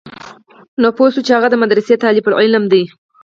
[0.81, 2.83] نو پوه سه چې هغه د مدرسې طالب العلم دى.